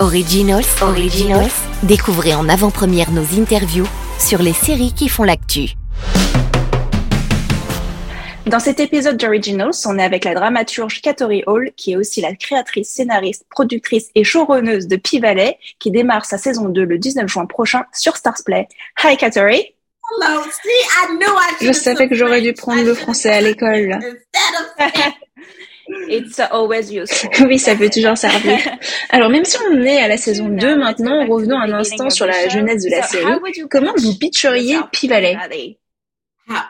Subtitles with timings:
[0.00, 1.50] Originals, Originals,
[1.82, 3.86] découvrez en avant-première nos interviews
[4.18, 5.72] sur les séries qui font l'actu.
[8.46, 12.34] Dans cet épisode d'Originals, on est avec la dramaturge Katori Hall, qui est aussi la
[12.34, 17.44] créatrice, scénariste, productrice et showrunneuse de P-Valley, qui démarre sa saison 2 le 19 juin
[17.44, 18.68] prochain sur Stars Play.
[19.04, 19.74] Hi Katori!
[20.18, 20.42] Hello.
[20.44, 23.98] See, I knew I Je savais que j'aurais dû prendre le français à l'école.
[26.08, 27.30] It's always useful.
[27.46, 28.58] Oui, ça peut toujours servir.
[29.10, 32.48] Alors, même si on est à la saison 2 maintenant, revenons un instant sur la
[32.48, 33.32] jeunesse de la série.
[33.70, 35.36] Comment vous pitcheriez P-Valley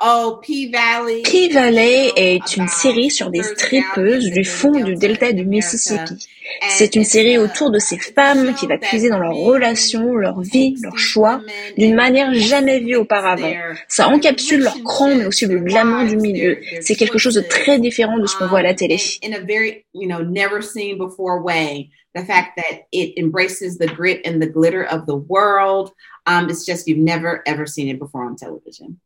[0.02, 1.22] Oh, P-Valley.
[1.22, 6.28] P-Valley est une série sur des strippeuses du fond du delta du Mississippi.
[6.68, 10.76] C'est une série autour de ces femmes qui va puiser dans leurs relations, leur vie,
[10.82, 11.40] leurs choix,
[11.78, 13.52] d'une manière jamais vue auparavant.
[13.88, 16.58] Ça encapsule leur cran, mais aussi le glamour du milieu.
[16.80, 18.98] C'est quelque chose de très différent de ce qu'on voit à la télé.
[19.24, 21.88] In a very, you know, never seen before way.
[22.14, 25.92] The fact that it embraces the grit and the glitter of the world.
[26.26, 28.98] Um, it's just, you've never ever seen it before on television.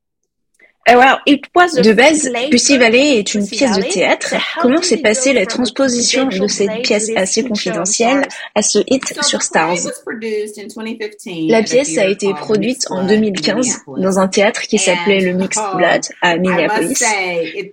[0.87, 4.35] De base, Pussy Valley est une pièce de théâtre.
[4.61, 9.79] Comment s'est passée la transposition de cette pièce assez confidentielle à ce hit sur Stars?
[11.49, 16.03] La pièce a été produite en 2015 dans un théâtre qui s'appelait le Mixed Blood
[16.21, 17.03] à Minneapolis.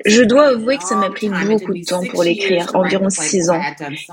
[0.05, 3.61] Je dois avouer que ça m'a pris beaucoup de temps pour l'écrire, environ six ans.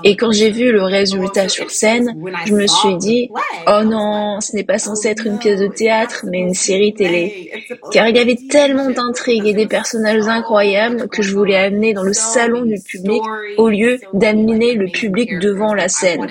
[0.03, 3.29] Et quand j'ai vu le résultat sur scène, je me suis dit,
[3.65, 7.51] oh non, ce n'est pas censé être une pièce de théâtre, mais une série télé.
[7.93, 12.03] Car il y avait tellement d'intrigues et des personnages incroyables que je voulais amener dans
[12.03, 13.21] le salon du public
[13.57, 16.27] au lieu d'amener le public devant la scène.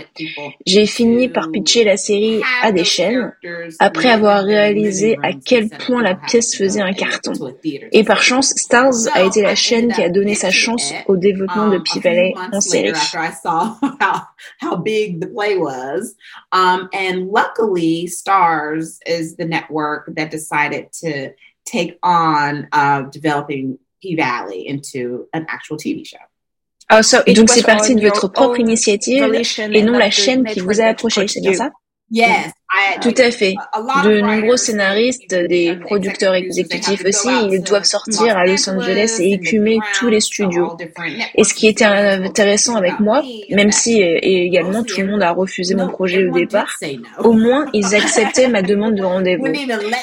[0.66, 3.32] J'ai fini par pitcher la série à des chaînes
[3.78, 7.32] après avoir réalisé à quel point la pièce faisait un carton.
[7.92, 11.68] Et par chance, Stars a été la chaîne qui a donné sa chance au développement
[11.68, 12.92] de P-Valley en série.
[14.60, 16.14] how big the play was.
[16.52, 21.32] Um, and luckily, Stars is the network that decided to
[21.70, 26.18] take on uh, developing P Valley into an actual TV show.
[26.90, 29.22] Oh, so Donc c'est parti de votre propre initiative
[29.72, 31.70] et non la chaîne qui vous a approché, c'est bien ça?
[32.10, 32.52] Yes.
[33.00, 33.54] Tout à fait.
[34.04, 39.78] De nombreux scénaristes, des producteurs exécutifs aussi, ils doivent sortir à Los Angeles et écumer
[39.98, 40.76] tous les studios.
[41.34, 45.30] Et ce qui était intéressant avec moi, même si et également tout le monde a
[45.32, 46.76] refusé mon projet au départ,
[47.18, 49.46] au moins ils acceptaient ma demande de rendez-vous.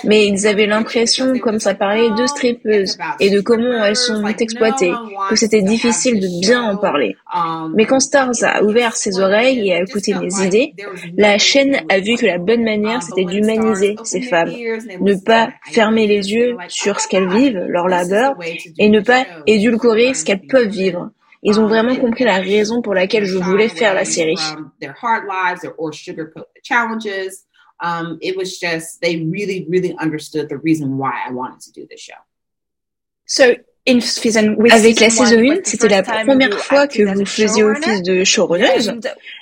[0.03, 4.93] Mais ils avaient l'impression, comme ça parlait de strippeuses et de comment elles sont exploitées,
[5.29, 7.15] que c'était difficile de bien en parler.
[7.75, 10.73] Mais quand Stars a ouvert ses oreilles et a écouté mes idées,
[11.17, 16.07] la chaîne a vu que la bonne manière, c'était d'humaniser ces femmes, ne pas fermer
[16.07, 18.35] les yeux sur ce qu'elles vivent, leur labeur,
[18.77, 21.11] et ne pas édulcorer ce qu'elles peuvent vivre.
[21.43, 24.37] Ils ont vraiment compris la raison pour laquelle je voulais faire la série.
[27.81, 31.85] Um, it was just they really, really understood the reason why I wanted to do
[31.85, 32.13] this show.
[33.25, 33.55] So
[33.87, 38.93] avec la saison 1, c'était la première fois que vous faisiez office de showrunneuse.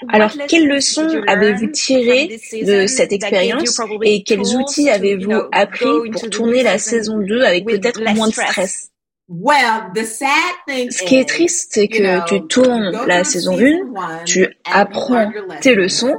[0.10, 6.64] Alors, quelles leçons avez-vous tirées de cette expérience et quels outils avez-vous appris pour tourner
[6.64, 8.90] la saison 2 avec peut-être moins de stress?
[9.30, 15.32] Ce qui est triste, c'est que tu tournes la saison 1, tu apprends
[15.62, 16.16] tes leçons,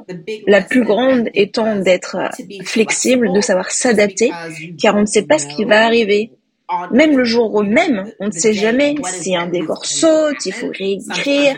[0.46, 2.16] la plus grande étant d'être
[2.64, 4.32] flexible, de savoir s'adapter,
[4.80, 6.32] car on ne sait pas ce qui va arriver.
[6.90, 11.56] Même le jour même, on ne sait jamais si un décor saute, il faut réécrire.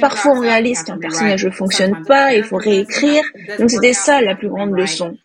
[0.00, 3.22] Parfois, on réalise qu'un personnage ne fonctionne pas, il faut réécrire.
[3.58, 5.16] Donc, c'était ça la plus grande leçon.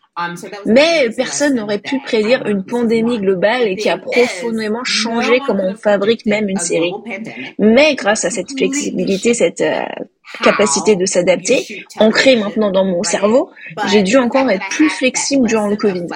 [0.66, 5.74] Mais personne n'aurait pu prédire une pandémie globale et qui a profondément changé comment on
[5.74, 6.92] fabrique même une série.
[7.58, 9.84] Mais grâce à cette flexibilité, cette euh,
[10.42, 13.50] capacité de s'adapter, ancrée maintenant dans mon cerveau,
[13.88, 16.06] j'ai dû encore être plus flexible durant le Covid.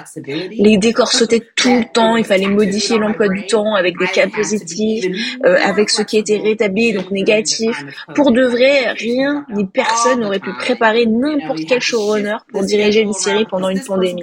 [0.50, 4.28] Les décors sautaient tout le temps, il fallait modifier l'emploi du temps avec des cas
[4.28, 5.06] positifs,
[5.44, 7.84] euh, avec ce qui était rétabli, donc négatif.
[8.14, 13.12] Pour de vrai, rien ni personne n'aurait pu préparer n'importe quel showrunner pour diriger une
[13.12, 14.22] série pendant une pandémie.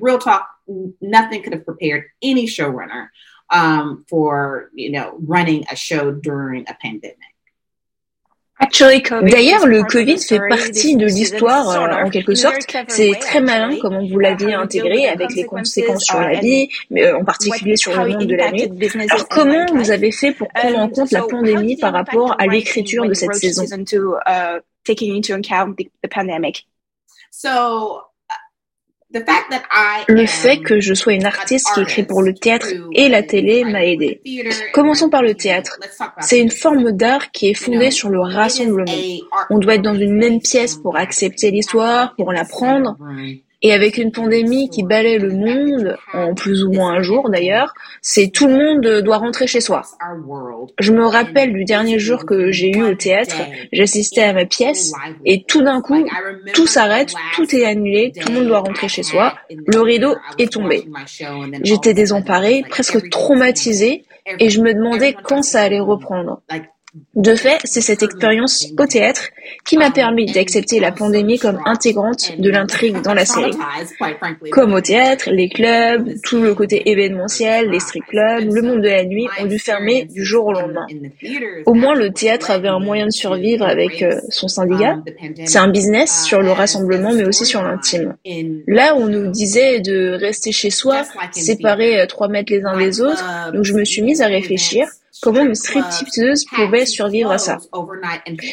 [0.00, 0.42] Real talk,
[1.00, 3.08] nothing could have prepared any showrunner
[3.50, 7.16] um, for you know running a show during a pandemic.
[8.60, 12.58] D'ailleurs, le Covid fait partie de l'histoire euh, en quelque sorte.
[12.88, 17.18] C'est très malin comment vous l'aviez intégré avec les conséquences sur la vie, mais euh,
[17.18, 18.68] en particulier sur le monde de la nuit.
[19.10, 23.06] Alors comment vous avez fait pour prendre en compte la pandémie par rapport à l'écriture
[23.06, 23.64] de cette saison?
[27.32, 28.09] So
[29.12, 33.64] Le fait que je sois une artiste qui écrit pour le théâtre et la télé
[33.64, 34.20] m'a aidé.
[34.72, 35.78] Commençons par le théâtre.
[36.20, 38.92] C'est une forme d'art qui est fondée sur le rassemblement.
[39.50, 42.96] On doit être dans une même pièce pour accepter l'histoire, pour l'apprendre.
[43.62, 47.74] Et avec une pandémie qui balaie le monde, en plus ou moins un jour d'ailleurs,
[48.00, 49.82] c'est tout le monde doit rentrer chez soi.
[50.78, 53.36] Je me rappelle du dernier jour que j'ai eu au théâtre,
[53.72, 54.92] j'assistais à ma pièce
[55.26, 56.06] et tout d'un coup,
[56.54, 60.52] tout s'arrête, tout est annulé, tout le monde doit rentrer chez soi, le rideau est
[60.52, 60.86] tombé.
[61.62, 64.04] J'étais désemparée, presque traumatisée
[64.38, 66.42] et je me demandais quand ça allait reprendre.
[67.14, 69.28] De fait, c'est cette expérience au théâtre
[69.64, 73.56] qui m'a permis d'accepter la pandémie comme intégrante de l'intrigue dans la série.
[74.50, 78.88] Comme au théâtre, les clubs, tout le côté événementiel, les strip clubs, le monde de
[78.88, 80.86] la nuit ont dû fermer du jour au lendemain.
[81.64, 84.98] Au moins, le théâtre avait un moyen de survivre avec euh, son syndicat.
[85.44, 88.16] C'est un business sur le rassemblement, mais aussi sur l'intime.
[88.66, 93.00] Là, on nous disait de rester chez soi, séparés euh, trois mètres les uns des
[93.00, 94.88] autres, donc je me suis mise à réfléchir
[95.22, 97.58] comment une stripteaseuse pouvait survivre à ça.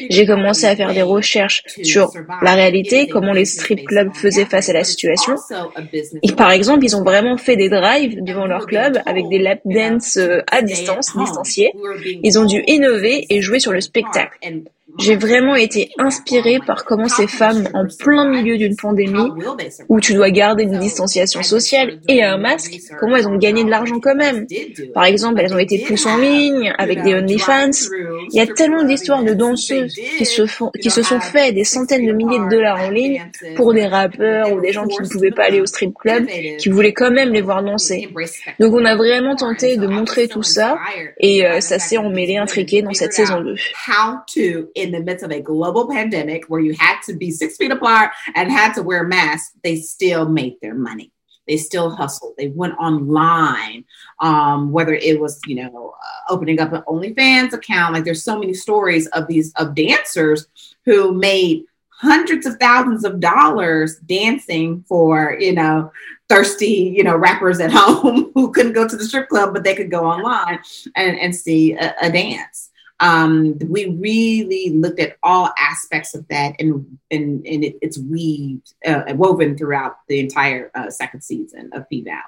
[0.09, 2.11] J'ai commencé à faire des recherches sur
[2.41, 5.35] la réalité, comment les strip clubs faisaient face à la situation.
[6.35, 10.17] Par exemple, ils ont vraiment fait des drives devant leur club avec des lap dance
[10.17, 11.71] euh, à distance, distanciés.
[12.23, 14.37] Ils ont dû innover et jouer sur le spectacle.
[14.99, 19.29] J'ai vraiment été inspirée par comment ces femmes, en plein milieu d'une pandémie,
[19.89, 23.69] où tu dois garder une distanciation sociale et un masque, comment elles ont gagné de
[23.69, 24.45] l'argent quand même.
[24.93, 27.71] Par exemple, elles ont été plus en ligne avec des OnlyFans.
[28.31, 31.63] Il y a tellement d'histoires de danseuses qui se font, qui se sont fait des
[31.63, 35.07] centaines de milliers de dollars en ligne pour des rappeurs ou des gens qui ne
[35.07, 36.27] pouvaient pas aller au strip club,
[36.59, 38.09] qui voulaient quand même les voir danser.
[38.59, 40.77] Donc on a vraiment tenté de montrer tout ça
[41.19, 43.55] et euh, ça s'est emmêlé, intriqué dans cette saison 2.
[44.75, 48.11] in the midst of a global pandemic where you had to be six feet apart
[48.35, 51.11] and had to wear masks, they still made their money.
[51.47, 52.33] They still hustled.
[52.37, 53.85] They went online,
[54.19, 57.93] um, whether it was, you know, uh, opening up an OnlyFans account.
[57.93, 60.47] Like there's so many stories of these of dancers
[60.85, 65.91] who made hundreds of thousands of dollars dancing for, you know,
[66.29, 69.75] thirsty, you know, rappers at home who couldn't go to the strip club, but they
[69.75, 70.59] could go online
[70.95, 72.69] and, and see a, a dance.
[72.99, 78.73] Um, we really looked at all aspects of that and, and, and it, it's weaved,
[78.85, 82.21] uh, woven throughout the entire uh, second season of P-Valley.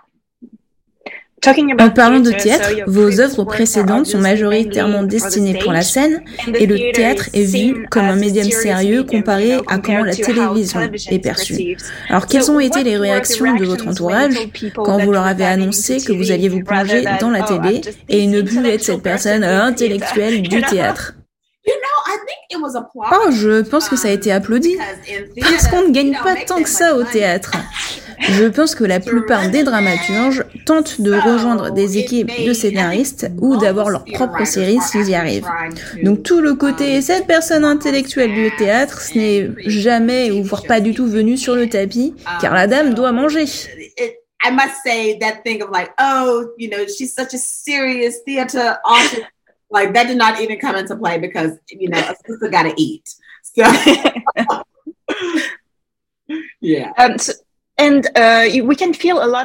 [1.79, 6.21] En parlant de théâtre, vos œuvres précédentes sont majoritairement destinées pour la scène
[6.53, 11.19] et le théâtre est vu comme un médium sérieux comparé à comment la télévision est
[11.19, 11.77] perçue.
[12.09, 14.35] Alors quelles ont été les réactions de votre entourage
[14.75, 18.41] quand vous leur avez annoncé que vous alliez vous plonger dans la télé et ne
[18.41, 21.13] plus être cette personne intellectuelle du théâtre
[22.95, 24.75] Oh, je pense que ça a été applaudi.
[25.39, 27.51] Parce qu'on ne gagne pas tant que ça au théâtre.
[28.19, 33.57] Je pense que la plupart des dramaturges tentent de rejoindre des équipes de scénaristes ou
[33.57, 35.47] d'avoir leur propre série s'ils y arrivent.
[36.03, 40.79] Donc tout le côté cette personne intellectuelle du théâtre, ce n'est jamais ou voire pas
[40.79, 43.45] du tout venu sur le tapis, car la dame doit manger.
[44.41, 48.77] I must say that thing of like, oh, you know, she's such a serious theater
[48.85, 49.23] artist.
[49.69, 52.73] like that did not even come into play because you know a sister got to
[52.77, 53.03] eat.
[53.43, 53.63] So
[56.61, 56.91] yeah.
[56.97, 57.33] Um, so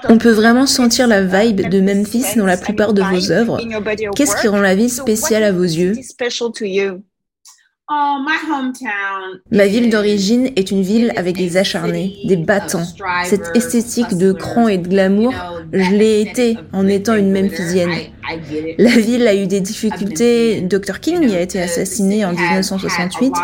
[0.08, 3.60] On peut vraiment sentir la vibe de Memphis dans la plupart de vos œuvres.
[4.16, 5.94] Qu'est-ce qui rend la ville spéciale à vos yeux?
[9.50, 12.86] Ma ville d'origine est une ville avec des acharnés, des battants.
[13.24, 15.34] Cette esthétique de cran et de glamour,
[15.70, 17.92] je l'ai été en étant une Memphisienne.
[18.78, 20.62] La ville a eu des difficultés.
[20.62, 20.98] Dr.
[21.00, 23.34] King a été assassiné en 1968.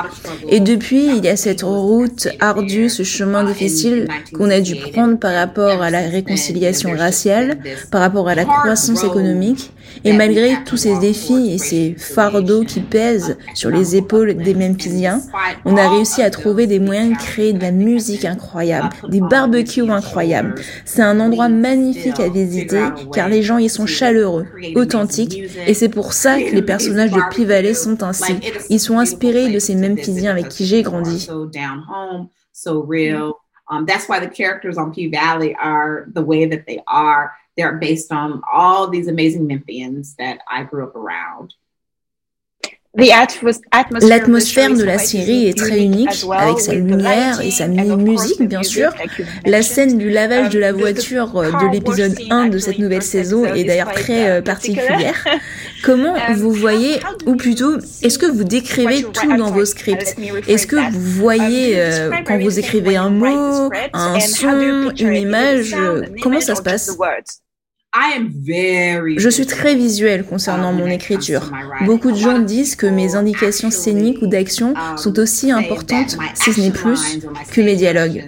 [0.48, 5.18] Et depuis, il y a cette route ardue, ce chemin difficile qu'on a dû prendre
[5.18, 7.58] par rapport à la réconciliation raciale,
[7.90, 9.70] par rapport à la croissance économique.
[10.04, 15.20] Et malgré tous ces défis et ces fardeaux qui pèsent sur les épaules des Memphisiens,
[15.64, 19.90] on a réussi à trouver des moyens de créer de la musique incroyable, des barbecues
[19.90, 20.54] incroyables.
[20.84, 22.82] C'est un endroit magnifique à visiter
[23.12, 27.20] car les gens y sont chaleureux, authentiques et c'est pour ça que les personnages de
[27.34, 28.34] P-Valley sont ainsi.
[28.68, 31.28] Ils sont inspirés de ces Memphisiens avec qui j'ai grandi.
[33.70, 37.32] Um, that's why the characters on P Valley are the way that they are.
[37.78, 41.54] Based on all these amazing Memphians that I grew up around.
[42.94, 48.90] L'atmosphère de la série est très unique, avec sa lumière et sa musique, bien sûr.
[49.46, 53.02] La scène du lavage de la um, voiture euh, de l'épisode 1 de cette nouvelle
[53.02, 55.24] saison est d'ailleurs très euh, particulière.
[55.84, 60.16] Comment um, vous voyez, ou plutôt, est-ce que vous décrivez tout dans vos scripts?
[60.48, 65.76] Est-ce que vous voyez, um, euh, quand vous écrivez un mot, un son, une image,
[66.22, 66.98] comment ça se passe?
[67.92, 71.50] Je suis très visuel concernant mon écriture.
[71.84, 76.52] Beaucoup de gens disent que mes indications scéniques ou d'action um, sont aussi importantes, si
[76.52, 77.18] ce n'est plus,
[77.50, 78.26] que mes dialogues.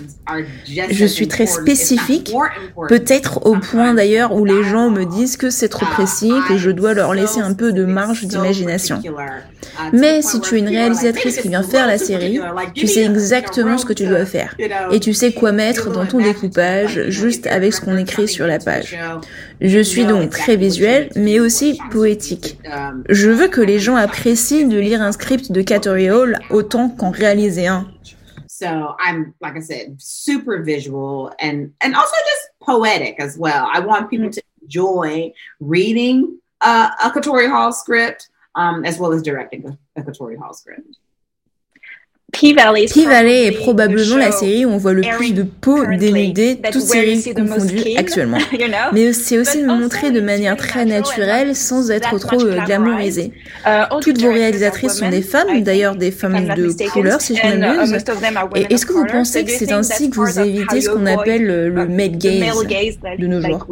[0.67, 2.33] Je suis très spécifique,
[2.89, 6.71] peut-être au point d'ailleurs où les gens me disent que c'est trop précis, que je
[6.71, 9.01] dois leur laisser un peu de marge d'imagination.
[9.05, 12.41] Uh, Mais si tu es une réalisatrice qui vient faire la série,
[12.75, 14.57] tu sais exactement ce que tu dois faire.
[14.93, 18.59] Et tu sais quoi mettre dans ton découpage, juste avec ce qu'on écrit sur la
[18.59, 18.97] page.
[19.61, 22.59] Je suis donc très visuel, mais aussi poétique.
[22.65, 26.89] Um, Je veux que les gens apprécient de lire un script de Cattery Hall autant
[26.89, 27.87] qu'en réaliser un.
[28.63, 33.69] So I'm, like I said, super visual and and also just poetic as well.
[33.69, 39.21] I want people to enjoy reading uh, a Katori Hall script um, as well as
[39.21, 40.97] directing a, a Katori Hall script.
[42.33, 47.23] P-Valley est probablement la série où on voit le plus de peau dénudée, toutes séries
[47.35, 48.39] confondues actuellement.
[48.93, 53.33] Mais c'est aussi montré de manière très naturelle, sans être trop euh, glamourisé.
[53.67, 57.55] Uh, Toutes vos réalisatrices sont des femmes, d'ailleurs des femmes de couleur, si je ne
[57.55, 58.05] uh, m'abuse.
[58.57, 61.69] Et est-ce que vous pensez que c'est ainsi que vous évitez ce qu'on appelle le,
[61.69, 63.67] le male gaze de nos jours?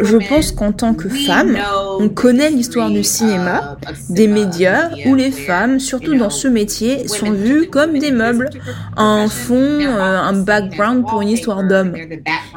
[0.00, 1.58] Je pense qu'en tant que femme,
[1.98, 3.76] on connaît l'histoire du cinéma,
[4.08, 8.48] des médias, où les femmes, surtout dans ce métier, sont vues comme des meubles,
[8.96, 11.94] un fond, euh, un background pour une histoire d'homme.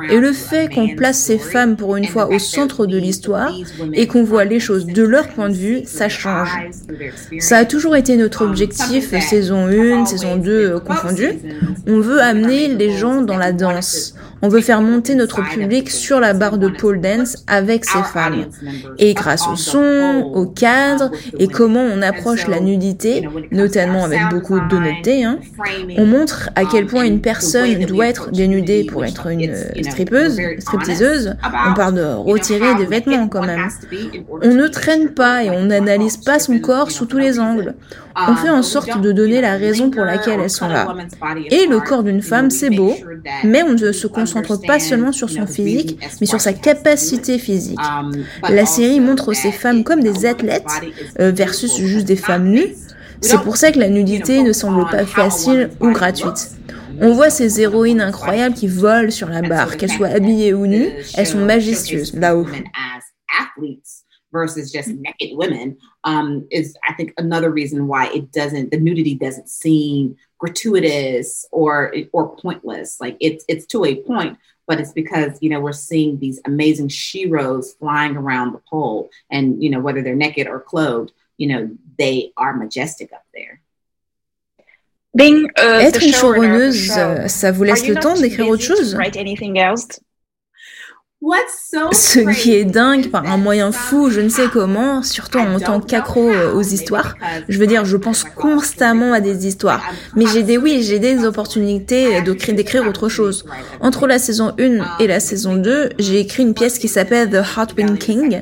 [0.09, 3.53] Et le fait qu'on place ces femmes pour une fois au centre de l'histoire
[3.93, 6.49] et qu'on voit les choses de leur point de vue, ça change.
[7.39, 11.39] Ça a toujours été notre objectif, saison 1, saison 2 confondues.
[11.87, 14.15] On veut amener les gens dans la danse.
[14.41, 18.45] On veut faire monter notre public sur la barre de pole dance avec ces femmes.
[18.97, 24.59] Et grâce au son, au cadre et comment on approche la nudité, notamment avec beaucoup
[24.59, 25.39] d'honnêteté, hein,
[25.97, 31.35] on montre à quel point une personne doit être dénudée pour être une strippeuse, stripteaseuse.
[31.69, 33.67] On parle de retirer des vêtements quand même.
[34.41, 37.75] On ne traîne pas et on n'analyse pas son corps sous tous les angles.
[38.27, 40.95] On fait en sorte de donner la raison pour laquelle elles sont là.
[41.51, 42.95] Et le corps d'une femme, c'est beau,
[43.43, 47.79] mais on ne se concentre pas seulement sur son physique, mais sur sa capacité physique.
[48.49, 50.65] La série montre ces femmes comme des athlètes
[51.19, 52.75] euh, versus juste des femmes nues.
[53.21, 56.51] C'est pour ça que la nudité ne semble pas facile ou gratuite.
[57.01, 60.89] On voit ces héroïnes incroyables qui volent sur la barre, qu'elles soient habillées ou nues,
[61.15, 62.47] elles sont majestueuses là-haut.
[64.31, 69.15] Versus just naked women um, is I think another reason why it doesn't the nudity
[69.15, 72.99] doesn't seem gratuitous or or pointless.
[72.99, 76.89] Like it's it's to a point, but it's because you know we're seeing these amazing
[76.89, 81.69] sheroes flying around the pole, and you know whether they're naked or clothed, you know
[81.97, 83.61] they are majestic up there.
[85.15, 86.91] Being, uh, Être une showrunneuse,
[87.27, 88.95] ça vous laisse le temps d'écrire autre chose
[91.91, 95.81] Ce qui est dingue par un moyen fou, je ne sais comment, surtout en tant
[95.81, 97.15] qu'accro euh, aux histoires.
[97.49, 99.83] Je veux dire, je pense constamment à des histoires.
[100.15, 102.21] Mais j'ai des, oui, j'ai des opportunités
[102.53, 103.45] d'écrire autre chose.
[103.81, 107.43] Entre la saison 1 et la saison 2, j'ai écrit une pièce qui s'appelle The
[107.57, 108.41] Hot Wing King.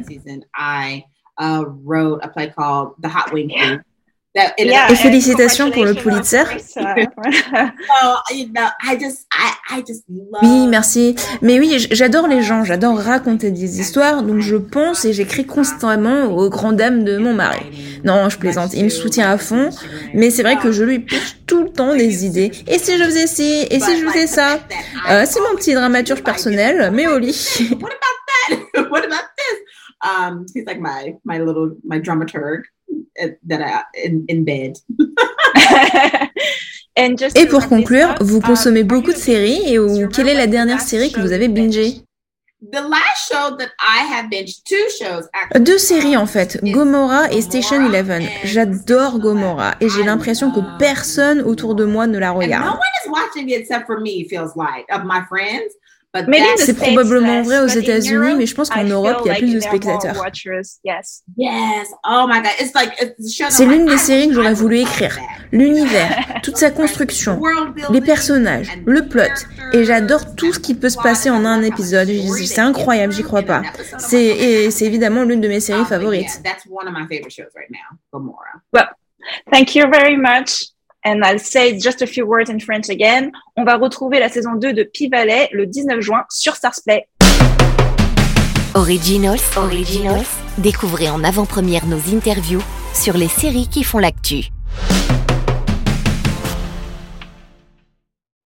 [4.57, 6.43] Et félicitations pour le Pulitzer.
[10.41, 11.15] oui, merci.
[11.41, 16.25] Mais oui, j'adore les gens, j'adore raconter des histoires, donc je pense et j'écris constamment
[16.25, 18.01] aux grandes dames de mon mari.
[18.03, 19.69] Non, je plaisante, il me soutient à fond,
[20.13, 22.51] mais c'est vrai que je lui pitch tout le temps des idées.
[22.67, 24.59] Et si je faisais ci, et si je faisais ça?
[25.09, 27.69] Euh, C'est mon petit dramaturge personnel, mais au lit.
[28.75, 29.57] What about this?
[30.03, 32.61] Um, he's like my my little my dramaturg.
[37.35, 41.11] Et pour conclure, vous consommez beaucoup de séries et ou quelle est la dernière série
[41.11, 42.01] que vous avez bingée?
[45.59, 48.23] deux séries en fait, Gomorrah et Station Eleven.
[48.43, 52.79] J'adore Gomorrah et j'ai l'impression que personne autour de moi ne la regarde.
[56.57, 59.59] C'est probablement vrai aux États-Unis, mais je pense qu'en Europe, il y a plus de
[59.59, 60.15] spectateurs.
[62.09, 62.29] Oh
[63.49, 65.17] C'est l'une des séries que j'aurais voulu écrire.
[65.51, 67.41] L'univers, toute sa construction,
[67.89, 69.23] les personnages, le plot.
[69.73, 72.09] Et j'adore tout ce qui peut se passer en un épisode.
[72.45, 73.61] C'est incroyable, j'y crois pas.
[73.97, 76.41] C'est évidemment l'une de mes séries um, favorites.
[78.73, 78.87] Well,
[79.51, 80.76] thank you very much.
[81.07, 83.31] And I'll say just a few words in French again.
[83.55, 87.07] On va retrouver la saison 2 de Pivalet le 19 juin sur Stars Play.
[88.75, 90.25] Originals, Originals.
[90.57, 92.61] Découvrez en avant-première nos interviews
[92.93, 94.49] sur les séries qui font l'actu.